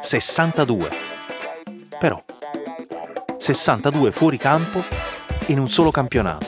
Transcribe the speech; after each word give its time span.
62. 0.00 0.88
Però 1.98 2.22
62 3.38 4.12
fuori 4.12 4.38
campo 4.38 4.82
in 5.46 5.58
un 5.58 5.68
solo 5.68 5.90
campionato. 5.90 6.46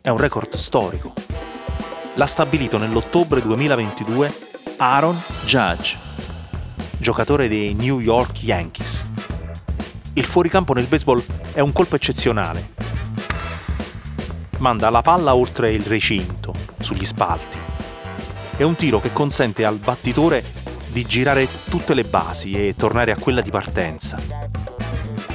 È 0.00 0.10
un 0.10 0.18
record 0.18 0.54
storico. 0.54 1.12
L'ha 2.14 2.26
stabilito 2.26 2.78
nell'ottobre 2.78 3.40
2022 3.40 4.32
Aaron 4.76 5.20
Judge, 5.44 5.96
giocatore 6.98 7.48
dei 7.48 7.74
New 7.74 8.00
York 8.00 8.42
Yankees. 8.42 9.10
Il 10.12 10.24
fuoricampo 10.24 10.72
nel 10.72 10.86
baseball 10.86 11.24
è 11.52 11.60
un 11.60 11.72
colpo 11.72 11.96
eccezionale. 11.96 12.74
Manda 14.58 14.90
la 14.90 15.00
palla 15.00 15.34
oltre 15.34 15.72
il 15.72 15.84
recinto, 15.84 16.52
sugli 16.80 17.04
spalti. 17.04 17.58
È 18.56 18.62
un 18.62 18.76
tiro 18.76 19.00
che 19.00 19.12
consente 19.12 19.64
al 19.64 19.76
battitore 19.76 20.55
di 20.96 21.04
girare 21.04 21.46
tutte 21.68 21.92
le 21.92 22.04
basi 22.04 22.52
e 22.52 22.74
tornare 22.74 23.10
a 23.10 23.18
quella 23.18 23.42
di 23.42 23.50
partenza. 23.50 24.16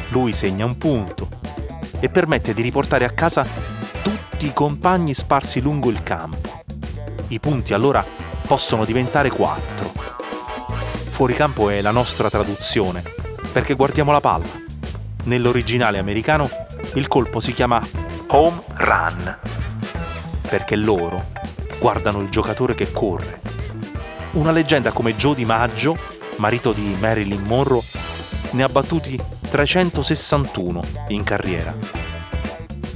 Lui 0.10 0.34
segna 0.34 0.66
un 0.66 0.76
punto 0.76 1.30
e 2.00 2.10
permette 2.10 2.56
di 2.56 2.64
riportare 2.64 3.06
a 3.06 3.12
casa 3.12 3.46
tutti 4.02 4.48
i 4.48 4.54
compagni 4.54 5.14
sparsi 5.14 5.62
lungo 5.62 5.92
il 5.92 6.02
campo. 6.02 6.64
I 7.28 7.40
punti 7.40 7.76
allora 7.76 8.04
possono 8.48 8.86
diventare 8.86 9.30
quattro. 9.30 9.92
Fuoricampo 11.06 11.70
è 11.70 11.80
la 11.82 11.92
nostra 11.92 12.28
traduzione, 12.28 13.04
perché 13.52 13.76
guardiamo 13.76 14.12
la 14.12 14.20
palla. 14.20 14.60
Nell'originale 15.26 16.00
americano 16.00 16.50
il 16.96 17.08
colpo 17.08 17.40
si 17.40 17.54
chiama 17.54 17.80
home 18.30 18.64
run, 18.78 19.38
perché 20.50 20.76
loro 20.76 21.24
guardano 21.80 22.20
il 22.20 22.30
giocatore 22.30 22.74
che 22.74 22.92
corre. 22.92 23.42
Una 24.34 24.52
leggenda 24.52 24.94
come 24.94 25.18
Joe 25.18 25.36
DiMaggio, 25.36 25.98
marito 26.38 26.72
di 26.72 26.96
Marilyn 27.00 27.42
Monroe, 27.42 27.84
ne 28.52 28.64
ha 28.64 28.68
battuti 28.68 29.20
361 29.50 30.82
in 31.10 31.24
carriera. 31.24 31.76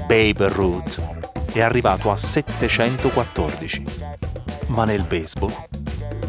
Babe 0.08 0.48
Ruth 0.48 1.02
è 1.52 1.60
arrivato 1.60 2.10
a 2.10 2.16
714. 2.16 3.84
Ma 4.68 4.86
nel 4.86 5.04
baseball 5.04 5.54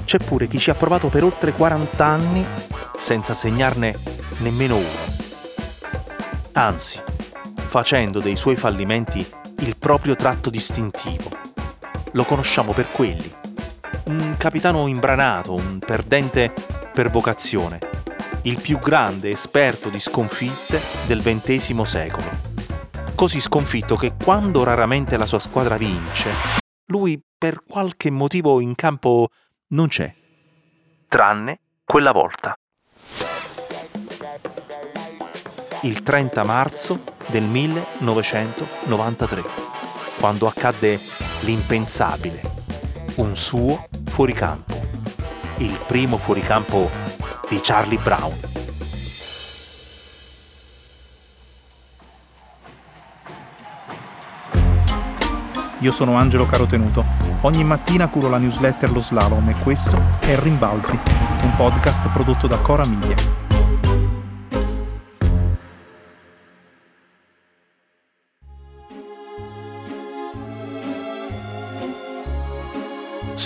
c'è 0.04 0.18
pure 0.18 0.48
chi 0.48 0.58
ci 0.58 0.70
ha 0.70 0.74
provato 0.74 1.08
per 1.08 1.22
oltre 1.22 1.52
40 1.52 2.04
anni 2.04 2.44
senza 2.98 3.32
segnarne 3.32 3.94
nemmeno 4.38 4.74
uno. 4.74 5.14
Anzi, 6.52 7.00
facendo 7.54 8.18
dei 8.18 8.36
suoi 8.36 8.56
fallimenti 8.56 9.24
il 9.60 9.76
proprio 9.78 10.16
tratto 10.16 10.50
distintivo. 10.50 11.30
Lo 12.12 12.24
conosciamo 12.24 12.72
per 12.72 12.90
quelli. 12.90 13.32
Capitano 14.38 14.86
imbranato, 14.86 15.54
un 15.54 15.78
perdente 15.78 16.54
per 16.92 17.10
vocazione, 17.10 17.78
il 18.42 18.60
più 18.60 18.78
grande 18.78 19.30
esperto 19.30 19.88
di 19.88 19.98
sconfitte 19.98 20.80
del 21.06 21.20
XX 21.20 21.82
secolo. 21.82 22.24
Così 23.14 23.40
sconfitto 23.40 23.96
che 23.96 24.12
quando 24.22 24.62
raramente 24.62 25.16
la 25.16 25.26
sua 25.26 25.38
squadra 25.38 25.76
vince, 25.76 26.30
lui 26.86 27.20
per 27.36 27.64
qualche 27.66 28.10
motivo 28.10 28.60
in 28.60 28.74
campo 28.74 29.28
non 29.68 29.88
c'è. 29.88 30.14
Tranne 31.08 31.60
quella 31.84 32.12
volta. 32.12 32.56
Il 35.82 36.02
30 36.02 36.44
marzo 36.44 37.02
del 37.26 37.44
1993, 37.44 39.42
quando 40.18 40.46
accadde 40.46 41.00
l'impensabile, 41.40 42.65
un 43.16 43.36
suo 43.36 43.86
fuoricampo, 44.06 44.74
il 45.58 45.78
primo 45.86 46.18
fuoricampo 46.18 46.90
di 47.48 47.60
Charlie 47.62 47.98
Brown. 47.98 48.34
Io 55.80 55.92
sono 55.92 56.16
Angelo 56.16 56.46
Carotenuto. 56.46 57.04
Ogni 57.42 57.64
mattina 57.64 58.08
curo 58.08 58.28
la 58.28 58.38
newsletter 58.38 58.90
Lo 58.92 59.00
Slalom 59.00 59.48
e 59.48 59.54
questo 59.62 60.00
è 60.20 60.38
Rimbalzi, 60.38 60.98
un 61.42 61.54
podcast 61.56 62.08
prodotto 62.10 62.46
da 62.46 62.58
Cora 62.58 62.84
Miglia. 62.86 63.45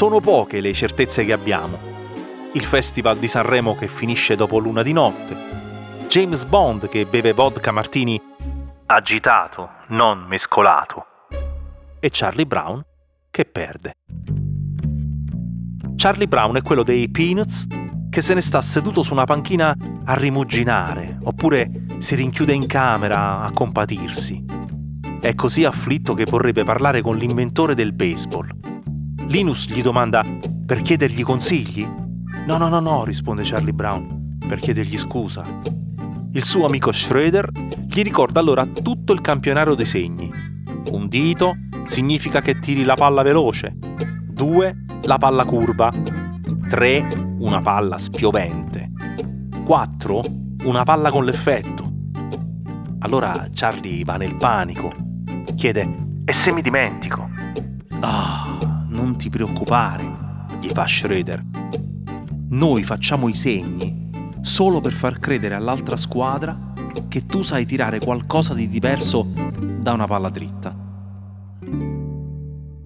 Sono 0.00 0.19
poche 0.19 0.62
le 0.62 0.72
certezze 0.72 1.27
che 1.27 1.33
abbiamo. 1.34 1.78
Il 2.55 2.65
Festival 2.65 3.19
di 3.19 3.28
Sanremo 3.28 3.75
che 3.75 3.87
finisce 3.87 4.34
dopo 4.34 4.59
l'una 4.59 4.83
di 4.83 4.94
notte. 4.94 5.37
James 6.09 6.47
Bond 6.47 6.88
che 6.88 7.05
beve 7.05 7.34
vodka 7.34 7.71
martini 7.71 8.19
agitato, 8.87 9.69
non 9.88 10.21
mescolato. 10.21 11.05
E 12.00 12.09
Charlie 12.11 12.47
Brown 12.47 12.83
che 13.31 13.44
perde. 13.44 13.93
Charlie 15.97 16.28
Brown 16.28 16.56
è 16.56 16.62
quello 16.62 16.82
dei 16.82 17.11
Peanuts 17.11 17.67
che 18.09 18.22
se 18.22 18.32
ne 18.32 18.41
sta 18.41 18.62
seduto 18.62 19.03
su 19.03 19.12
una 19.12 19.25
panchina 19.25 19.77
a 20.06 20.15
rimuginare, 20.15 21.19
oppure 21.25 21.71
si 21.99 22.15
rinchiude 22.15 22.55
in 22.55 22.67
camera 22.67 23.43
a 23.43 23.53
compatirsi. 23.53 24.43
È 25.21 25.34
così 25.34 25.67
afflitto 25.67 26.15
che 26.15 26.25
vorrebbe 26.25 26.65
parlare 26.65 27.03
con 27.03 27.19
l'inventore 27.19 27.75
del 27.75 27.93
baseball. 27.93 28.59
Linus 29.30 29.68
gli 29.68 29.80
domanda 29.80 30.24
per 30.66 30.82
chiedergli 30.82 31.22
consigli? 31.22 31.86
No, 32.46 32.56
no, 32.56 32.68
no, 32.68 32.80
no, 32.80 33.04
risponde 33.04 33.44
Charlie 33.44 33.72
Brown, 33.72 34.38
per 34.44 34.58
chiedergli 34.58 34.98
scusa. 34.98 35.44
Il 36.32 36.42
suo 36.42 36.66
amico 36.66 36.91
Schroeder 36.91 37.48
gli 37.52 38.02
ricorda 38.02 38.40
allora 38.40 38.66
tutto 38.66 39.12
il 39.12 39.20
campionario 39.20 39.76
dei 39.76 39.86
segni. 39.86 40.28
Un 40.90 41.06
dito 41.06 41.54
significa 41.84 42.40
che 42.40 42.58
tiri 42.58 42.82
la 42.82 42.96
palla 42.96 43.22
veloce. 43.22 43.72
Due, 44.26 44.84
la 45.02 45.19
palla 45.19 45.44
curva. 45.44 45.92
Tre, 46.69 47.06
una 47.38 47.60
palla 47.60 47.98
spiovente. 47.98 48.90
Quattro, 49.64 50.24
una 50.64 50.82
palla 50.82 51.12
con 51.12 51.24
l'effetto. 51.24 51.88
Allora 52.98 53.46
Charlie 53.54 54.02
va 54.02 54.16
nel 54.16 54.34
panico. 54.34 54.92
Chiede, 55.54 55.88
e 56.24 56.32
se 56.32 56.52
mi 56.52 56.62
dimentico? 56.62 57.28
Ah, 58.00 58.39
ti 59.20 59.28
preoccupare, 59.28 60.47
gli 60.62 60.70
fa 60.70 60.86
Schroeder. 60.86 61.44
Noi 62.48 62.82
facciamo 62.84 63.28
i 63.28 63.34
segni 63.34 64.08
solo 64.41 64.81
per 64.81 64.94
far 64.94 65.19
credere 65.19 65.54
all'altra 65.54 65.98
squadra 65.98 66.72
che 67.06 67.26
tu 67.26 67.42
sai 67.42 67.66
tirare 67.66 67.98
qualcosa 67.98 68.54
di 68.54 68.66
diverso 68.66 69.31
da 69.34 69.92
una 69.92 70.06
palla 70.06 70.31
dritta. 70.31 70.75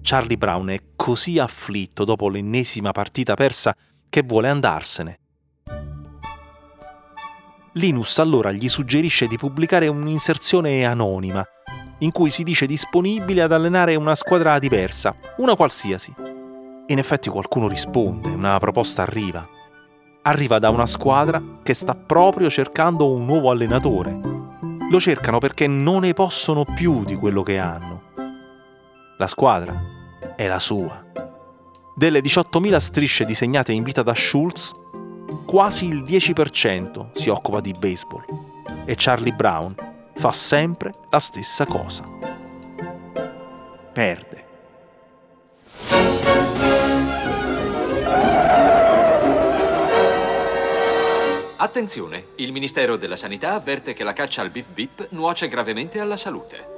Charlie 0.01 0.37
Brown 0.37 0.67
è 0.67 0.81
così 0.97 1.39
afflitto 1.39 2.03
dopo 2.03 2.27
l'ennesima 2.27 2.91
partita 2.91 3.33
persa 3.35 3.73
che 4.09 4.21
vuole 4.21 4.49
andarsene. 4.49 5.19
Linus 7.75 8.19
allora 8.19 8.51
gli 8.51 8.67
suggerisce 8.67 9.27
di 9.27 9.37
pubblicare 9.37 9.87
un'inserzione 9.87 10.83
anonima 10.83 11.45
in 11.99 12.11
cui 12.11 12.29
si 12.29 12.43
dice 12.43 12.65
disponibile 12.65 13.41
ad 13.41 13.51
allenare 13.51 13.95
una 13.95 14.15
squadra 14.15 14.59
diversa, 14.59 15.15
una 15.37 15.55
qualsiasi. 15.55 16.13
In 16.87 16.97
effetti 16.97 17.29
qualcuno 17.29 17.67
risponde, 17.67 18.29
una 18.29 18.57
proposta 18.59 19.01
arriva. 19.03 19.47
Arriva 20.23 20.59
da 20.59 20.69
una 20.69 20.85
squadra 20.85 21.41
che 21.63 21.73
sta 21.73 21.95
proprio 21.95 22.49
cercando 22.49 23.11
un 23.11 23.25
nuovo 23.25 23.49
allenatore. 23.49 24.19
Lo 24.89 24.99
cercano 24.99 25.39
perché 25.39 25.67
non 25.67 26.01
ne 26.01 26.13
possono 26.13 26.63
più 26.63 27.03
di 27.03 27.15
quello 27.15 27.43
che 27.43 27.57
hanno. 27.57 28.01
La 29.17 29.27
squadra 29.27 29.81
è 30.35 30.47
la 30.47 30.59
sua. 30.59 31.03
Delle 31.95 32.19
18.000 32.19 32.77
strisce 32.77 33.25
disegnate 33.25 33.71
in 33.71 33.83
vita 33.83 34.03
da 34.03 34.13
Schultz, 34.13 34.73
quasi 35.45 35.85
il 35.85 36.03
10% 36.03 37.07
si 37.13 37.29
occupa 37.29 37.61
di 37.61 37.73
baseball. 37.77 38.25
E 38.85 38.93
Charlie 38.97 39.33
Brown 39.33 39.84
fa 40.15 40.31
sempre 40.31 40.91
la 41.09 41.19
stessa 41.19 41.65
cosa. 41.65 42.03
Perde. 43.93 44.43
Attenzione, 51.57 52.27
il 52.35 52.51
Ministero 52.51 52.95
della 52.95 53.15
Sanità 53.15 53.53
avverte 53.53 53.93
che 53.93 54.03
la 54.03 54.13
caccia 54.13 54.41
al 54.41 54.49
bip 54.49 54.67
bip 54.71 55.07
nuoce 55.11 55.47
gravemente 55.47 55.99
alla 55.99 56.17
salute. 56.17 56.73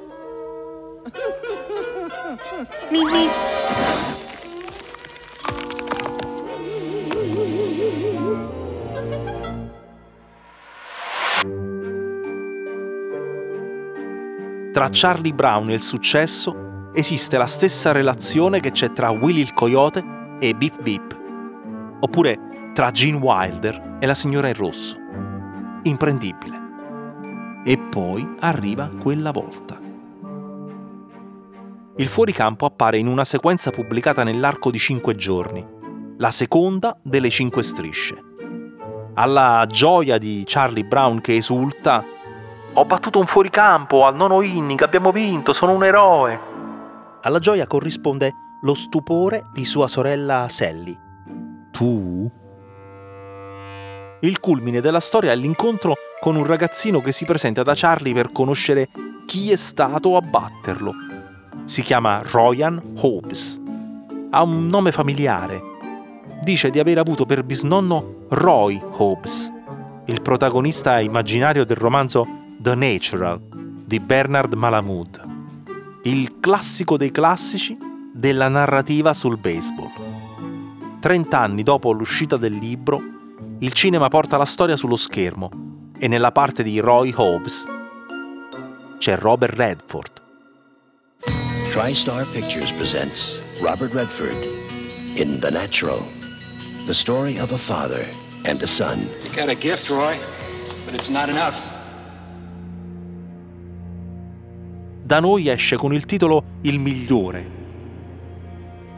Tra 14.78 14.90
Charlie 14.92 15.34
Brown 15.34 15.72
e 15.72 15.74
il 15.74 15.82
successo 15.82 16.92
esiste 16.94 17.36
la 17.40 17.48
stessa 17.48 17.92
relazione 17.92 18.60
che 18.60 18.70
c'è 18.70 18.94
tra 18.94 19.10
Willy 19.10 19.42
il 19.42 19.52
Coyote 19.52 20.06
e 20.40 20.54
Beep 20.54 20.84
Beep, 20.84 21.20
oppure 22.02 22.70
tra 22.76 22.92
Gene 22.92 23.18
Wilder 23.18 23.98
e 24.00 24.06
la 24.06 24.14
signora 24.14 24.50
in 24.50 24.54
rosso. 24.54 24.96
Imprendibile. 25.82 26.62
E 27.66 27.76
poi 27.90 28.36
arriva 28.42 28.92
quella 29.02 29.32
volta. 29.32 29.82
Il 31.96 32.08
fuoricampo 32.08 32.68
appare 32.68 33.00
in 33.00 33.08
una 33.08 33.26
sequenza 33.26 33.72
pubblicata 33.72 34.24
nell'arco 34.24 34.70
di 34.70 34.78
cinque 34.78 35.16
giorni, 35.16 35.66
la 36.18 36.30
seconda 36.30 36.96
delle 37.02 37.32
cinque 37.32 37.64
strisce. 37.64 38.24
Alla 39.16 39.66
gioia 39.68 40.20
di 40.20 40.44
Charlie 40.46 40.86
Brown 40.86 41.20
che 41.20 41.36
esulta 41.36 42.06
ho 42.80 42.86
battuto 42.86 43.18
un 43.18 43.26
fuoricampo 43.26 44.06
al 44.06 44.16
nono 44.16 44.42
inning, 44.44 44.80
abbiamo 44.84 45.12
vinto, 45.12 45.52
sono 45.52 45.72
un 45.72 45.84
eroe. 45.84 46.40
Alla 47.24 47.40
gioia 47.40 47.66
corrisponde 47.66 48.32
lo 48.62 48.76
stupore 48.76 49.48
di 49.52 49.66
sua 49.66 49.88
sorella 49.88 50.46
Sally. 50.48 50.96
Tu? 51.72 52.32
Il 54.20 54.40
culmine 54.40 54.80
della 54.80 55.00
storia 55.00 55.32
è 55.32 55.36
l'incontro 55.36 55.96
con 56.20 56.36
un 56.36 56.46
ragazzino 56.46 57.02
che 57.02 57.12
si 57.12 57.26
presenta 57.26 57.64
da 57.64 57.74
Charlie 57.76 58.14
per 58.14 58.32
conoscere 58.32 58.90
chi 59.26 59.52
è 59.52 59.56
stato 59.56 60.16
a 60.16 60.22
batterlo. 60.22 60.94
Si 61.66 61.82
chiama 61.82 62.22
Ryan 62.24 62.94
Hobbes. 63.02 63.60
Ha 64.30 64.44
un 64.44 64.68
nome 64.68 64.92
familiare. 64.92 65.62
Dice 66.44 66.70
di 66.70 66.78
aver 66.78 67.00
avuto 67.00 67.26
per 67.26 67.44
bisnonno 67.44 68.26
Roy 68.30 68.80
Hobbes, 68.98 69.52
il 70.06 70.22
protagonista 70.22 71.00
immaginario 71.00 71.66
del 71.66 71.78
romanzo 71.78 72.46
The 72.60 72.74
Natural 72.74 73.40
di 73.86 74.00
Bernard 74.00 74.54
Malamud, 74.54 75.26
il 76.04 76.40
classico 76.40 76.98
dei 76.98 77.12
classici 77.12 77.78
della 78.12 78.48
narrativa 78.48 79.14
sul 79.14 79.38
baseball. 79.38 79.92
Trent'anni 81.00 81.62
dopo 81.62 81.92
l'uscita 81.92 82.36
del 82.36 82.56
libro, 82.56 83.00
il 83.60 83.72
cinema 83.74 84.08
porta 84.08 84.38
la 84.38 84.46
storia 84.46 84.76
sullo 84.76 84.96
schermo 84.96 85.52
e 86.00 86.08
nella 86.08 86.32
parte 86.32 86.64
di 86.64 86.80
Roy 86.80 87.14
Hobbs 87.16 87.66
c'è 88.98 89.16
Robert 89.18 89.56
Redford. 89.56 90.12
TriStar 91.72 92.26
Pictures 92.32 92.72
presents 92.78 93.40
Robert 93.62 93.94
Redford 93.94 94.44
in 95.16 95.38
The 95.40 95.52
Natural, 95.52 96.02
the 96.88 96.94
story 96.94 97.38
of 97.38 97.52
a 97.52 97.58
father 97.68 98.08
and 98.46 98.60
a 98.64 98.68
son. 98.68 99.08
You 99.24 99.36
got 99.36 99.48
a 99.48 99.56
gift, 99.56 99.88
Roy, 99.90 100.18
but 100.86 100.96
it's 100.96 101.10
not 101.10 101.30
enough. 101.30 101.77
Da 105.08 105.22
noi 105.22 105.48
esce 105.48 105.78
con 105.78 105.94
il 105.94 106.06
titolo 106.06 106.44
Il 106.64 106.80
migliore. 106.80 107.56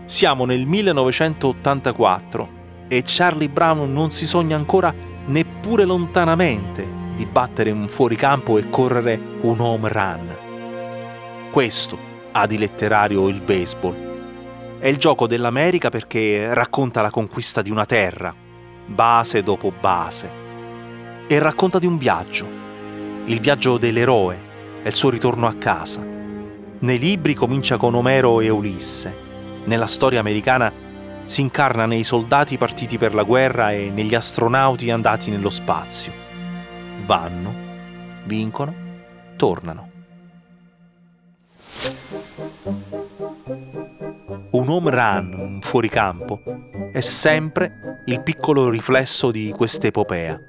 Siamo 0.05 0.45
nel 0.45 0.65
1984 0.65 2.49
e 2.87 3.03
Charlie 3.05 3.47
Brown 3.47 3.93
non 3.93 4.09
si 4.09 4.25
sogna 4.25 4.55
ancora 4.55 4.91
neppure 5.27 5.85
lontanamente 5.85 6.83
di 7.15 7.27
battere 7.27 7.69
un 7.69 7.87
fuoricampo 7.87 8.57
e 8.57 8.69
correre 8.69 9.21
un 9.41 9.59
home 9.59 9.87
run. 9.87 10.35
Questo 11.51 11.99
ha 12.31 12.47
di 12.47 12.57
letterario 12.57 13.27
il 13.27 13.41
baseball. 13.41 14.79
È 14.79 14.87
il 14.87 14.97
gioco 14.97 15.27
dell'America 15.27 15.89
perché 15.89 16.55
racconta 16.55 17.03
la 17.03 17.11
conquista 17.11 17.61
di 17.61 17.69
una 17.69 17.85
terra, 17.85 18.33
base 18.87 19.41
dopo 19.41 19.71
base, 19.79 20.31
e 21.27 21.37
racconta 21.37 21.77
di 21.77 21.85
un 21.85 21.99
viaggio, 21.99 22.49
il 23.25 23.39
viaggio 23.39 23.77
dell'eroe, 23.77 24.48
è 24.81 24.87
il 24.87 24.95
suo 24.95 25.09
ritorno 25.09 25.47
a 25.47 25.55
casa. 25.55 26.01
Nei 26.79 26.97
libri 26.97 27.33
comincia 27.33 27.77
con 27.77 27.95
Omero 27.95 28.39
e 28.39 28.49
Ulisse. 28.49 29.27
Nella 29.65 29.87
storia 29.87 30.19
americana 30.19 30.71
si 31.25 31.41
incarna 31.41 31.85
nei 31.85 32.03
soldati 32.03 32.57
partiti 32.57 32.97
per 32.97 33.13
la 33.13 33.23
guerra 33.23 33.71
e 33.71 33.89
negli 33.89 34.15
astronauti 34.15 34.89
andati 34.89 35.29
nello 35.29 35.49
spazio. 35.49 36.13
Vanno, 37.05 37.53
vincono, 38.25 38.73
tornano. 39.35 39.89
Un 44.51 44.67
home 44.67 44.89
run, 44.89 45.33
un 45.37 45.61
fuoricampo, 45.61 46.41
è 46.91 47.01
sempre 47.01 48.03
il 48.05 48.23
piccolo 48.23 48.69
riflesso 48.69 49.29
di 49.29 49.53
quest'epopea. 49.55 50.39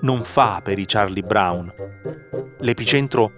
Non 0.00 0.22
fa 0.22 0.60
per 0.62 0.78
i 0.78 0.86
Charlie 0.86 1.22
Brown, 1.22 1.72
l'epicentro 2.58 3.32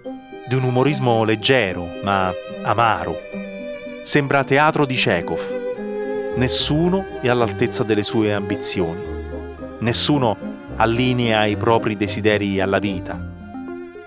di 0.47 0.55
un 0.55 0.63
umorismo 0.63 1.23
leggero 1.23 1.87
ma 2.03 2.31
amaro. 2.63 3.17
Sembra 4.03 4.43
teatro 4.43 4.85
di 4.85 4.95
Chekhov. 4.95 6.33
Nessuno 6.35 7.19
è 7.21 7.29
all'altezza 7.29 7.83
delle 7.83 8.03
sue 8.03 8.33
ambizioni. 8.33 9.03
Nessuno 9.79 10.37
allinea 10.75 11.45
i 11.45 11.57
propri 11.57 11.95
desideri 11.95 12.59
alla 12.59 12.79
vita. 12.79 13.19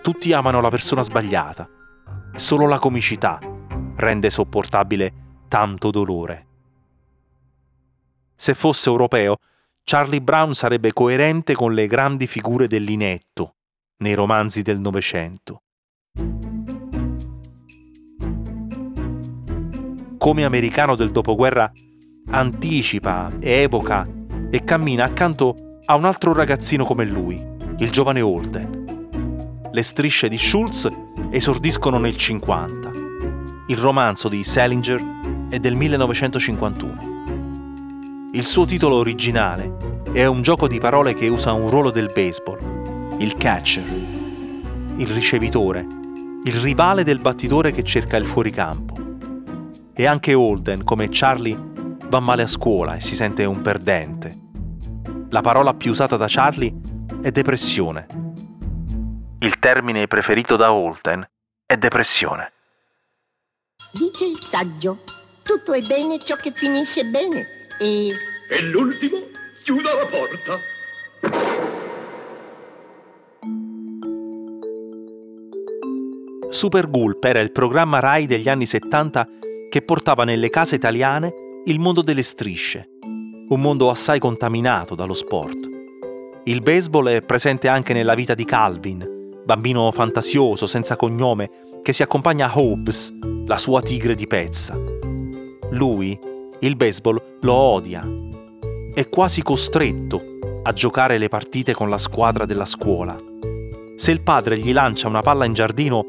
Tutti 0.02 0.32
amano 0.32 0.60
la 0.60 0.70
persona 0.70 1.02
sbagliata 1.02 1.68
solo 2.36 2.66
la 2.66 2.78
comicità 2.78 3.38
rende 3.96 4.28
sopportabile 4.28 5.12
tanto 5.48 5.90
dolore. 5.90 6.46
Se 8.34 8.54
fosse 8.54 8.88
europeo, 8.88 9.36
Charlie 9.86 10.22
Brown 10.22 10.54
sarebbe 10.54 10.94
coerente 10.94 11.54
con 11.54 11.74
le 11.74 11.86
grandi 11.86 12.26
figure 12.26 12.66
dell'inetto, 12.66 13.56
nei 13.98 14.14
romanzi 14.14 14.62
del 14.62 14.80
Novecento. 14.80 15.60
Come 20.16 20.44
americano 20.44 20.96
del 20.96 21.10
dopoguerra 21.10 21.70
anticipa, 22.30 23.30
evoca 23.40 24.06
e 24.50 24.64
cammina 24.64 25.04
accanto 25.04 25.54
a 25.84 25.96
un 25.96 26.06
altro 26.06 26.32
ragazzino 26.32 26.86
come 26.86 27.04
lui, 27.04 27.36
il 27.76 27.90
giovane 27.90 28.22
Holden. 28.22 29.68
Le 29.70 29.82
strisce 29.82 30.30
di 30.30 30.38
Schultz 30.38 30.88
esordiscono 31.30 31.98
nel 31.98 32.16
50. 32.16 32.90
Il 33.66 33.76
romanzo 33.76 34.30
di 34.30 34.42
Salinger 34.44 35.48
è 35.50 35.58
del 35.58 35.74
1951. 35.74 37.13
Il 38.34 38.46
suo 38.46 38.64
titolo 38.64 38.96
originale 38.96 40.02
è 40.12 40.26
un 40.26 40.42
gioco 40.42 40.66
di 40.66 40.80
parole 40.80 41.14
che 41.14 41.28
usa 41.28 41.52
un 41.52 41.70
ruolo 41.70 41.92
del 41.92 42.10
baseball, 42.12 43.20
il 43.20 43.32
catcher, 43.34 43.84
il 43.84 45.06
ricevitore, 45.06 45.86
il 46.42 46.54
rivale 46.54 47.04
del 47.04 47.20
battitore 47.20 47.70
che 47.70 47.84
cerca 47.84 48.16
il 48.16 48.26
fuoricampo. 48.26 48.96
E 49.94 50.06
anche 50.06 50.34
Holden, 50.34 50.82
come 50.82 51.10
Charlie, 51.12 51.56
va 52.08 52.18
male 52.18 52.42
a 52.42 52.48
scuola 52.48 52.96
e 52.96 53.00
si 53.00 53.14
sente 53.14 53.44
un 53.44 53.60
perdente. 53.60 54.36
La 55.30 55.40
parola 55.40 55.72
più 55.72 55.92
usata 55.92 56.16
da 56.16 56.26
Charlie 56.28 56.74
è 57.22 57.30
depressione. 57.30 58.08
Il 59.38 59.60
termine 59.60 60.08
preferito 60.08 60.56
da 60.56 60.72
Holden 60.72 61.24
è 61.64 61.76
depressione. 61.76 62.52
Dice 63.92 64.24
il 64.24 64.40
saggio, 64.40 65.02
tutto 65.44 65.72
è 65.72 65.80
bene 65.82 66.18
ciò 66.18 66.34
che 66.34 66.50
finisce 66.50 67.04
bene 67.04 67.62
e... 67.78 68.08
E 68.48 68.62
l'ultimo 68.62 69.18
chiuda 69.62 69.94
la 69.94 70.06
porta. 70.06 70.60
Super 76.50 76.88
Gulp 76.88 77.24
era 77.24 77.40
il 77.40 77.50
programma 77.50 77.98
RAI 77.98 78.26
degli 78.26 78.48
anni 78.48 78.66
70 78.66 79.28
che 79.68 79.82
portava 79.82 80.24
nelle 80.24 80.50
case 80.50 80.76
italiane 80.76 81.32
il 81.64 81.80
mondo 81.80 82.02
delle 82.02 82.22
strisce, 82.22 82.90
un 83.48 83.60
mondo 83.60 83.90
assai 83.90 84.18
contaminato 84.18 84.94
dallo 84.94 85.14
sport. 85.14 85.68
Il 86.44 86.60
baseball 86.60 87.08
è 87.08 87.22
presente 87.22 87.68
anche 87.68 87.92
nella 87.92 88.14
vita 88.14 88.34
di 88.34 88.44
Calvin, 88.44 89.40
bambino 89.44 89.90
fantasioso, 89.90 90.66
senza 90.66 90.94
cognome, 90.94 91.80
che 91.82 91.92
si 91.92 92.02
accompagna 92.02 92.46
a 92.46 92.58
Hobbes, 92.58 93.12
la 93.46 93.58
sua 93.58 93.82
tigre 93.82 94.14
di 94.14 94.26
pezza. 94.26 94.76
Lui, 95.72 96.16
il 96.66 96.76
baseball, 96.76 97.38
lo 97.42 97.52
odia. 97.52 98.02
È 98.94 99.08
quasi 99.10 99.42
costretto 99.42 100.22
a 100.62 100.72
giocare 100.72 101.18
le 101.18 101.28
partite 101.28 101.74
con 101.74 101.90
la 101.90 101.98
squadra 101.98 102.46
della 102.46 102.64
scuola. 102.64 103.20
Se 103.96 104.10
il 104.10 104.22
padre 104.22 104.58
gli 104.58 104.72
lancia 104.72 105.06
una 105.06 105.20
palla 105.20 105.44
in 105.44 105.52
giardino, 105.52 106.06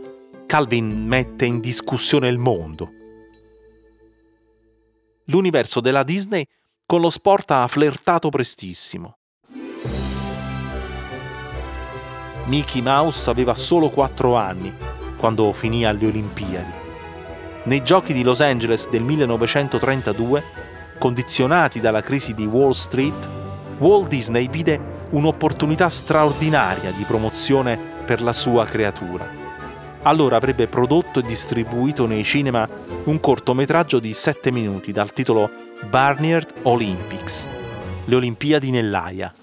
Calvin 0.48 1.06
mette 1.06 1.46
in 1.46 1.60
discussione 1.60 2.30
il 2.30 2.38
mondo. 2.38 2.90
L'universo 5.26 5.82
della 5.82 6.04
Disney 6.04 6.46
con 6.86 7.02
lo 7.02 7.10
sport 7.10 7.52
ha 7.52 7.68
flirtato 7.68 8.30
prestissimo. 8.30 9.18
Mickey 12.46 12.82
Mouse 12.82 13.30
aveva 13.30 13.56
solo 13.56 13.90
4 13.90 14.36
anni 14.36 14.74
quando 15.18 15.52
finì 15.52 15.84
alle 15.86 16.06
Olimpiadi. 16.06 16.85
Nei 17.66 17.82
giochi 17.82 18.14
di 18.14 18.22
Los 18.22 18.42
Angeles 18.42 18.88
del 18.90 19.02
1932, 19.02 20.44
condizionati 21.00 21.80
dalla 21.80 22.02
crisi 22.02 22.36
di 22.36 22.46
Wall 22.46 22.72
Street, 22.72 23.28
Walt 23.80 24.08
Disney 24.08 24.48
vide 24.48 24.80
un'opportunità 25.10 25.90
straordinaria 25.90 26.92
di 26.92 27.04
promozione 27.06 27.76
per 28.06 28.22
la 28.22 28.34
sua 28.34 28.66
creatura. 28.66 29.44
allora 30.04 30.36
avrebbe 30.36 30.68
prodotto 30.68 31.18
e 31.18 31.24
distribuito 31.24 32.06
nei 32.06 32.24
cinema 32.24 32.70
un 33.06 33.20
cortometraggio 33.20 33.98
di 33.98 34.14
7 34.14 34.52
minuti 34.52 34.92
dal 34.92 35.12
titolo 35.12 35.50
Barnyard 35.90 36.54
Olympics, 36.64 37.50
le 38.06 38.16
Olimpiadi 38.16 38.70
nell'Aia, 38.70 39.34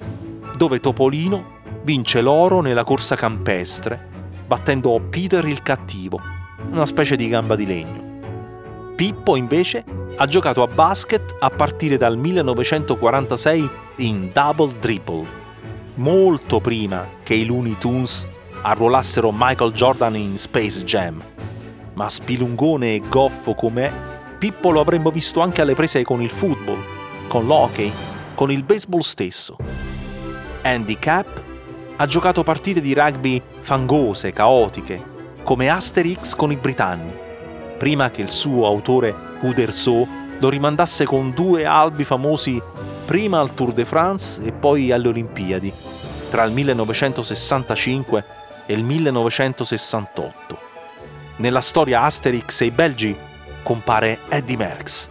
dove 0.57 0.79
Topolino 0.79 1.59
vince 1.83 2.21
l'oro 2.21 2.61
nella 2.61 2.85
corsa 2.85 3.17
campestre, 3.17 4.09
battendo 4.47 5.00
Peter 5.11 5.45
il 5.45 5.62
cattivo, 5.62 6.21
una 6.71 6.87
specie 6.87 7.17
di 7.17 7.29
gamba 7.29 7.57
di 7.57 7.67
legno. 7.67 8.12
Pippo 9.02 9.35
invece 9.35 9.85
ha 10.14 10.26
giocato 10.26 10.62
a 10.62 10.68
basket 10.68 11.35
a 11.40 11.50
partire 11.50 11.97
dal 11.97 12.16
1946 12.16 13.68
in 13.97 14.30
Double 14.32 14.73
Dribble, 14.78 15.26
molto 15.97 16.61
prima 16.61 17.09
che 17.25 17.35
i 17.35 17.44
Looney 17.44 17.76
Tunes 17.78 18.25
arruolassero 18.62 19.32
Michael 19.37 19.73
Jordan 19.73 20.14
in 20.14 20.38
Space 20.38 20.85
Jam. 20.85 21.21
Ma 21.94 22.09
spilungone 22.09 22.94
e 22.94 23.02
goffo 23.09 23.54
com'è, 23.54 23.90
Pippo 24.38 24.71
lo 24.71 24.78
avremmo 24.78 25.11
visto 25.11 25.40
anche 25.40 25.62
alle 25.62 25.75
prese 25.75 26.04
con 26.04 26.23
il 26.23 26.30
football, 26.30 26.78
con 27.26 27.44
l'hockey, 27.44 27.92
con 28.37 28.52
il 28.52 28.62
baseball 28.62 29.00
stesso. 29.00 29.56
Andy 30.62 30.97
Cap 31.00 31.42
ha 31.97 32.06
giocato 32.06 32.44
partite 32.44 32.80
di 32.80 32.94
rugby 32.94 33.42
fangose, 33.62 34.32
caotiche, 34.32 35.02
come 35.42 35.68
Asterix 35.68 36.37
con 36.37 36.52
i 36.52 36.56
britanni, 36.56 37.22
prima 37.83 38.12
che 38.12 38.23
il 38.23 38.31
suo 38.31 38.65
autore 38.65 39.12
Uderso 39.41 40.07
lo 40.39 40.49
rimandasse 40.49 41.05
con 41.05 41.33
due 41.33 41.65
albi 41.65 42.05
famosi 42.05 42.62
prima 43.05 43.41
al 43.41 43.55
Tour 43.55 43.73
de 43.73 43.85
France 43.85 44.41
e 44.41 44.53
poi 44.53 44.93
alle 44.93 45.09
Olimpiadi, 45.09 45.73
tra 46.31 46.45
il 46.45 46.53
1965 46.53 48.25
e 48.67 48.73
il 48.73 48.85
1968. 48.85 50.59
Nella 51.39 51.61
storia 51.61 52.03
Asterix 52.03 52.61
e 52.61 52.67
i 52.67 52.71
Belgi 52.71 53.17
compare 53.65 54.21
Eddie 54.29 54.57
Merckx. 54.57 55.09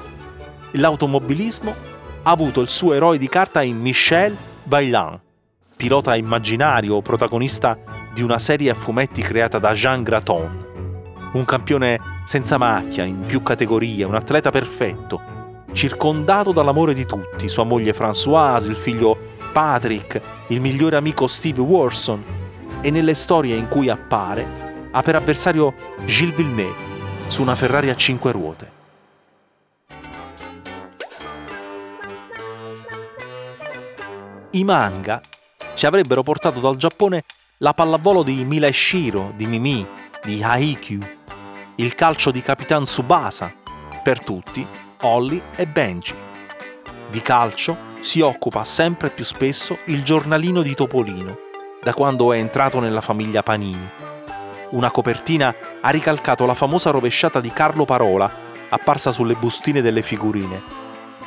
L'automobilismo 0.72 1.76
ha 2.24 2.32
avuto 2.32 2.62
il 2.62 2.70
suo 2.70 2.94
eroe 2.94 3.18
di 3.18 3.28
carta 3.28 3.62
in 3.62 3.82
Michel 3.82 4.34
Vaillant, 4.64 5.20
pilota 5.76 6.16
immaginario 6.16 7.02
protagonista 7.02 7.78
di 8.14 8.22
una 8.22 8.40
serie 8.40 8.70
a 8.70 8.76
fumetti 8.76 9.22
creata 9.22 9.60
da 9.60 9.74
Jean 9.74 10.04
Graton. 10.04 10.70
Un 11.34 11.44
campione 11.44 12.20
senza 12.32 12.58
macchia, 12.58 13.04
in 13.04 13.26
più 13.26 13.44
categorie, 13.44 14.06
un 14.06 14.16
atleta 14.16 14.52
perfetto, 14.52 15.66
circondato 15.74 16.54
dall'amore 16.54 16.94
di 16.94 17.06
tutti, 17.06 17.50
sua 17.50 17.66
moglie 17.66 17.94
Françoise, 17.94 18.70
il 18.70 18.78
figlio 18.78 19.18
Patrick, 19.52 20.22
il 20.48 20.62
migliore 20.62 20.96
amico 20.96 21.28
Steve 21.28 21.60
Warson 21.60 22.24
e 22.80 22.90
nelle 22.90 23.16
storie 23.16 23.58
in 23.58 23.68
cui 23.68 23.90
appare 23.90 24.88
ha 24.92 25.02
per 25.02 25.16
avversario 25.16 25.74
Gilles 26.06 26.34
Villeneuve 26.34 26.76
su 27.28 27.42
una 27.42 27.54
Ferrari 27.54 27.90
a 27.90 27.96
cinque 27.98 28.32
ruote. 28.32 28.72
I 34.52 34.64
manga 34.64 35.20
ci 35.76 35.86
avrebbero 35.86 36.24
portato 36.24 36.62
dal 36.62 36.78
Giappone 36.78 37.24
la 37.58 37.74
pallavolo 37.74 38.24
di 38.24 38.46
Mila 38.46 38.72
Shiro, 38.72 39.34
di 39.36 39.46
Mimi, 39.48 39.86
di 40.24 40.42
Haikyuu, 40.42 41.20
il 41.82 41.96
calcio 41.96 42.30
di 42.30 42.42
Capitan 42.42 42.84
Tsubasa, 42.84 43.52
per 44.04 44.24
tutti 44.24 44.64
Holly 45.02 45.42
e 45.56 45.66
Benji. 45.66 46.14
Di 47.10 47.22
calcio 47.24 47.76
si 48.02 48.22
occupa 48.22 48.64
sempre 48.64 49.10
più 49.10 49.24
spesso 49.24 49.80
il 49.86 50.04
giornalino 50.04 50.62
di 50.62 50.76
Topolino, 50.76 51.40
da 51.82 51.96
quando 51.96 52.34
è 52.34 52.38
entrato 52.38 52.80
nella 52.80 53.02
famiglia 53.02 53.42
Panini. 53.42 53.90
Una 54.70 54.92
copertina 54.92 55.56
ha 55.82 55.90
ricalcato 55.90 56.46
la 56.46 56.54
famosa 56.54 56.92
rovesciata 56.92 57.42
di 57.42 57.52
Carlo 57.52 57.86
Parola, 57.86 58.32
apparsa 58.70 59.12
sulle 59.12 59.34
bustine 59.34 59.82
delle 59.82 60.04
figurine, 60.04 60.62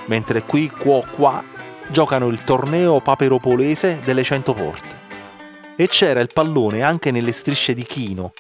mentre 0.07 0.45
qui, 0.45 0.71
qua, 0.71 1.05
qua 1.05 1.43
giocano 1.89 2.29
il 2.29 2.45
torneo 2.45 3.01
paperopolese 3.01 4.03
delle 4.05 4.23
cento 4.23 4.55
porte. 4.55 5.03
E 5.75 5.89
c'era 5.89 6.21
il 6.21 6.31
pallone 6.33 6.83
anche 6.83 7.11
nelle 7.11 7.33
strisce 7.33 7.75
di 7.75 7.83
Chino, 7.83 8.33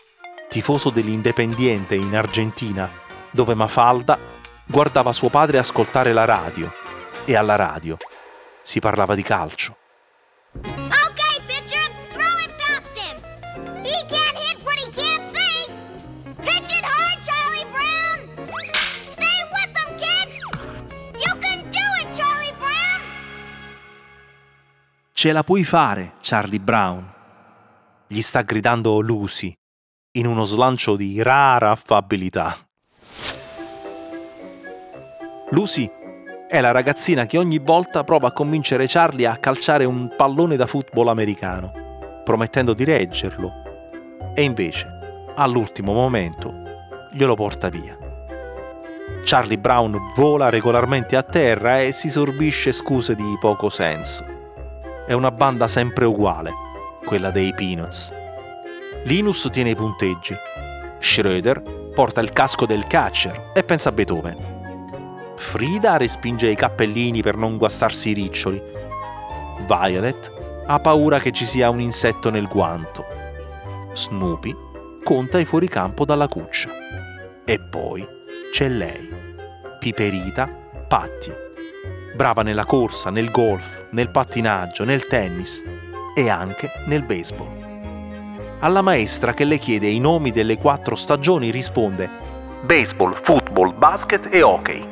tifoso 0.55 0.91
dell'Independiente 0.91 1.97
in 1.97 2.15
Argentina, 2.15 2.89
dove 3.33 3.57
Mafalda 3.57 4.17
guardava 4.65 5.13
suo 5.13 5.29
padre 5.29 5.59
ascoltare 5.59 6.13
la 6.13 6.25
radio. 6.25 6.73
E 7.25 7.35
alla 7.35 7.57
radio 7.57 7.97
si 8.63 8.79
parlava 8.79 9.17
di 9.17 9.23
calcio. 9.25 9.77
Ce 25.13 25.33
la 25.33 25.43
puoi 25.43 25.65
fare, 25.65 26.15
Charlie 26.21 26.61
Brown. 26.61 27.13
Gli 28.07 28.21
sta 28.21 28.43
gridando 28.43 29.01
Lucy 29.01 29.53
in 30.17 30.27
uno 30.27 30.45
slancio 30.45 30.95
di 30.95 31.21
rara 31.23 31.73
affabilità. 31.73 32.57
Lucy 35.51 35.91
è 36.49 36.61
la 36.61 36.71
ragazzina 36.71 37.27
che 37.27 37.37
ogni 37.37 37.59
volta 37.59 38.05
prova 38.05 38.29
a 38.29 38.33
convincere 38.33 38.87
Charlie 38.87 39.27
a 39.27 39.39
calciare 39.39 39.85
un 39.85 40.13
pallone 40.17 40.55
da 40.55 40.67
football 40.67 41.09
americano, 41.09 42.23
promettendo 42.23 42.75
di 42.75 42.85
reggerlo, 42.85 43.51
e 44.35 44.43
invece, 44.43 44.87
all'ultimo 45.35 45.93
momento, 45.93 46.53
glielo 47.13 47.35
porta 47.35 47.69
via. 47.69 47.99
Charlie 49.25 49.59
Brown 49.59 49.99
vola 50.15 50.49
regolarmente 50.49 51.17
a 51.17 51.25
terra 51.25 51.81
e 51.81 51.91
si 51.91 52.09
sorbisce 52.09 52.71
scuse 52.71 53.17
di 53.17 53.37
poco 53.41 53.69
senso. 53.69 54.25
È 55.07 55.13
una 55.13 55.33
banda 55.33 55.67
sempre 55.67 56.05
uguale, 56.05 56.53
quella 57.05 57.31
dei 57.31 57.53
Peanuts. 57.53 58.23
Linus 59.05 59.49
tiene 59.53 59.71
i 59.71 59.77
punteggi. 59.77 60.35
Schroeder 60.99 61.63
porta 61.95 62.23
il 62.23 62.33
casco 62.33 62.65
del 62.65 62.87
catcher 62.87 63.51
e 63.55 63.63
pensa 63.63 63.91
a 63.91 63.93
Beethoven. 63.93 65.35
Frida 65.37 65.99
respinge 65.99 66.49
i 66.49 66.55
cappellini 66.55 67.21
per 67.21 67.37
non 67.37 67.59
guastarsi 67.59 68.11
i 68.11 68.15
riccioli. 68.15 68.63
Violet 69.67 70.63
ha 70.67 70.81
paura 70.81 71.19
che 71.19 71.33
ci 71.33 71.45
sia 71.45 71.69
un 71.69 71.81
insetto 71.81 72.31
nel 72.31 72.49
guanto. 72.49 73.05
Snoopy 73.93 74.57
conta 75.05 75.39
i 75.39 75.45
fuoricampo 75.45 76.07
dalla 76.07 76.27
cuccia. 76.27 76.71
E 77.45 77.61
poi 77.61 78.07
c'è 78.53 78.69
lei, 78.69 79.07
Piperita 79.81 80.49
Patti. 80.89 81.31
Brava 82.17 82.43
nella 82.43 82.65
corsa, 82.65 83.11
nel 83.11 83.31
golf, 83.31 83.89
nel 83.91 84.11
pattinaggio, 84.11 84.85
nel 84.85 85.07
tennis 85.07 85.63
e 86.17 86.31
anche 86.31 86.71
nel 86.87 87.05
baseball. 87.05 87.64
Alla 88.65 88.81
maestra 88.81 89.35
che 89.35 89.45
le 89.45 89.59
chiede 89.59 89.89
i 89.89 90.01
nomi 90.01 90.31
delle 90.31 90.57
quattro 90.57 90.97
stagioni 90.97 91.51
risponde 91.51 92.09
baseball, 92.63 93.13
football, 93.13 93.77
basket 93.77 94.33
e 94.33 94.41
hockey. 94.41 94.89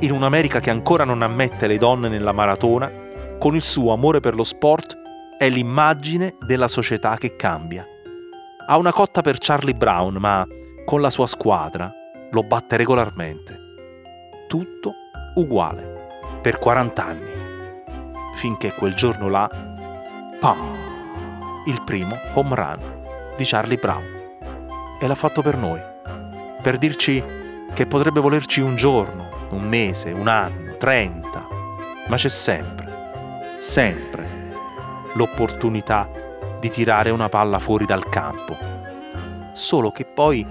In 0.00 0.12
un'America 0.12 0.60
che 0.60 0.68
ancora 0.68 1.04
non 1.04 1.22
ammette 1.22 1.66
le 1.66 1.78
donne 1.78 2.10
nella 2.10 2.32
maratona, 2.32 2.92
con 3.38 3.54
il 3.54 3.62
suo 3.62 3.94
amore 3.94 4.20
per 4.20 4.34
lo 4.34 4.44
sport 4.44 4.98
è 5.38 5.48
l'immagine 5.48 6.36
della 6.40 6.68
società 6.68 7.16
che 7.16 7.36
cambia. 7.36 7.86
Ha 8.66 8.76
una 8.76 8.92
cotta 8.92 9.22
per 9.22 9.38
Charlie 9.38 9.72
Brown, 9.72 10.16
ma 10.16 10.46
con 10.84 11.00
la 11.00 11.08
sua 11.08 11.26
squadra 11.26 11.90
lo 12.32 12.42
batte 12.42 12.76
regolarmente. 12.76 13.58
Tutto 14.46 14.92
uguale, 15.36 16.38
per 16.42 16.58
40 16.58 17.02
anni. 17.02 17.32
Finché 18.36 18.74
quel 18.74 18.92
giorno 18.92 19.30
là, 19.30 19.48
pam, 20.38 20.79
il 21.66 21.82
primo 21.82 22.18
home 22.34 22.54
run 22.54 23.34
di 23.36 23.44
Charlie 23.44 23.76
Brown. 23.76 24.38
E 25.00 25.06
l'ha 25.06 25.14
fatto 25.14 25.42
per 25.42 25.56
noi, 25.56 25.80
per 26.62 26.78
dirci 26.78 27.22
che 27.72 27.86
potrebbe 27.86 28.20
volerci 28.20 28.60
un 28.60 28.76
giorno, 28.76 29.48
un 29.50 29.68
mese, 29.68 30.10
un 30.10 30.28
anno, 30.28 30.76
trenta, 30.76 31.46
ma 32.08 32.16
c'è 32.16 32.28
sempre, 32.28 33.56
sempre 33.58 34.28
l'opportunità 35.14 36.08
di 36.58 36.68
tirare 36.70 37.10
una 37.10 37.28
palla 37.28 37.58
fuori 37.58 37.84
dal 37.84 38.08
campo. 38.08 38.56
Solo 39.54 39.90
che 39.90 40.04
poi 40.04 40.46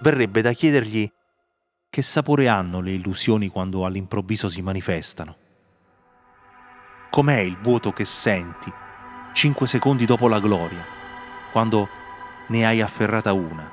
verrebbe 0.00 0.42
da 0.42 0.52
chiedergli 0.52 1.10
che 1.88 2.02
sapore 2.02 2.48
hanno 2.48 2.80
le 2.80 2.90
illusioni 2.90 3.48
quando 3.48 3.84
all'improvviso 3.84 4.48
si 4.48 4.62
manifestano. 4.62 5.36
Com'è 7.10 7.38
il 7.38 7.56
vuoto 7.60 7.92
che 7.92 8.04
senti 8.04 8.72
cinque 9.34 9.66
secondi 9.66 10.04
dopo 10.06 10.28
la 10.28 10.38
gloria, 10.38 10.86
quando 11.50 11.88
ne 12.46 12.64
hai 12.64 12.80
afferrata 12.80 13.32
una? 13.32 13.68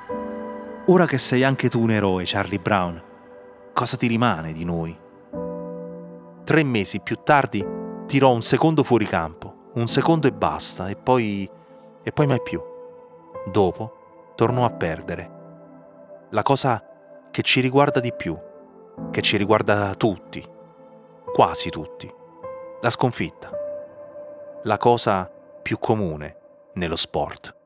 Ora 0.86 1.06
che 1.06 1.18
sei 1.18 1.44
anche 1.44 1.68
tu 1.68 1.80
un 1.80 1.92
eroe, 1.92 2.24
Charlie 2.26 2.58
Brown, 2.58 3.00
cosa 3.72 3.96
ti 3.96 4.08
rimane 4.08 4.52
di 4.52 4.64
noi? 4.64 4.98
Tre 6.44 6.64
mesi 6.64 6.98
più 6.98 7.16
tardi 7.22 7.64
tirò 8.06 8.32
un 8.32 8.42
secondo 8.42 8.82
fuoricampo, 8.82 9.70
un 9.74 9.86
secondo 9.86 10.26
e 10.26 10.32
basta, 10.32 10.88
e 10.88 10.96
poi... 10.96 11.48
e 12.02 12.12
poi 12.12 12.26
mai 12.26 12.42
più. 12.42 12.60
dopo 13.46 14.32
tornò 14.34 14.64
a 14.64 14.70
perdere. 14.70 15.30
La 16.30 16.42
cosa 16.42 16.82
che 17.30 17.42
ci 17.42 17.60
riguarda 17.60 18.00
di 18.00 18.12
più, 18.12 18.36
che 19.12 19.22
ci 19.22 19.36
riguarda 19.36 19.94
tutti, 19.94 20.44
quasi 21.32 21.70
tutti, 21.70 22.12
la 22.80 22.90
sconfitta. 22.90 23.50
La 24.64 24.76
cosa 24.76 25.30
più 25.62 25.78
comune 25.78 26.36
nello 26.74 26.96
sport. 26.96 27.56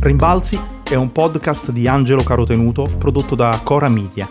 Rimbalzi 0.00 0.60
è 0.82 0.96
un 0.96 1.12
podcast 1.12 1.70
di 1.70 1.88
Angelo 1.88 2.22
Carotenuto 2.22 2.86
prodotto 2.98 3.34
da 3.34 3.58
Cora 3.64 3.88
Media. 3.88 4.28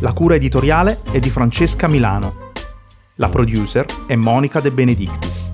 La 0.00 0.12
cura 0.12 0.34
editoriale 0.34 1.00
è 1.10 1.18
di 1.18 1.30
Francesca 1.30 1.88
Milano. 1.88 2.52
La 3.14 3.30
producer 3.30 3.86
è 4.06 4.14
Monica 4.16 4.60
De 4.60 4.70
Benedictis. 4.70 5.50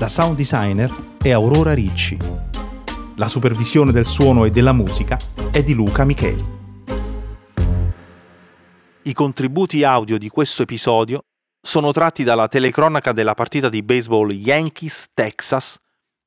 La 0.00 0.08
sound 0.08 0.36
designer 0.36 0.92
è 1.22 1.30
Aurora 1.30 1.72
Ricci. 1.72 2.18
La 3.14 3.28
supervisione 3.28 3.92
del 3.92 4.06
suono 4.06 4.44
e 4.44 4.50
della 4.50 4.72
musica 4.72 5.16
è 5.52 5.62
di 5.62 5.72
Luca 5.72 6.04
Micheli. 6.04 6.63
I 9.06 9.12
contributi 9.12 9.84
audio 9.84 10.16
di 10.16 10.30
questo 10.30 10.62
episodio 10.62 11.26
sono 11.60 11.92
tratti 11.92 12.24
dalla 12.24 12.48
telecronaca 12.48 13.12
della 13.12 13.34
partita 13.34 13.68
di 13.68 13.82
baseball 13.82 14.30
Yankees-Texas 14.30 15.76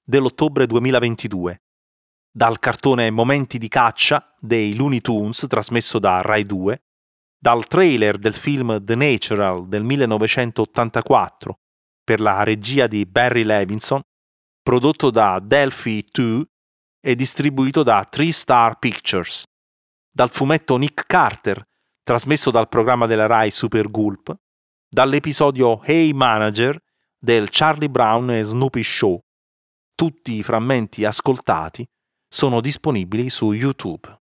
dell'ottobre 0.03 0.67
2022 0.67 1.61
dal 2.31 2.59
cartone 2.59 3.09
Momenti 3.09 3.57
di 3.57 3.67
caccia 3.67 4.31
dei 4.39 4.75
Looney 4.75 5.01
Tunes 5.01 5.43
trasmesso 5.49 5.97
da 5.97 6.21
Rai 6.21 6.45
2, 6.45 6.83
dal 7.39 7.65
trailer 7.65 8.19
del 8.19 8.35
film 8.35 8.83
The 8.83 8.93
Natural 8.93 9.67
del 9.67 9.83
1984 9.83 11.59
per 12.03 12.21
la 12.21 12.43
regia 12.43 12.85
di 12.85 13.07
Barry 13.07 13.41
Levinson, 13.41 14.01
prodotto 14.61 15.09
da 15.09 15.39
Delphi 15.39 16.05
2 16.11 16.45
e 17.01 17.15
distribuito 17.15 17.81
da 17.81 18.05
Three 18.07 18.31
Star 18.31 18.77
Pictures, 18.77 19.45
dal 20.11 20.29
fumetto 20.29 20.77
Nick 20.77 21.07
Carter 21.07 21.65
trasmesso 22.07 22.51
dal 22.51 22.69
programma 22.69 23.05
della 23.05 23.25
Rai 23.25 23.51
Super 23.51 23.91
Gulp, 23.91 24.33
dall'episodio 24.87 25.83
Hey 25.83 26.13
Manager 26.13 26.81
del 27.19 27.49
Charlie 27.49 27.89
Brown 27.89 28.31
e 28.31 28.43
Snoopy 28.43 28.81
Show, 28.81 29.19
tutti 29.93 30.35
i 30.35 30.41
frammenti 30.41 31.03
ascoltati 31.03 31.85
sono 32.25 32.61
disponibili 32.61 33.29
su 33.29 33.51
YouTube. 33.51 34.21